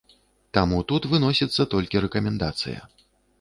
Таму 0.57 0.79
тут 0.91 1.05
выносіцца 1.11 1.67
толькі 1.75 2.03
рэкамендацыя. 2.07 2.81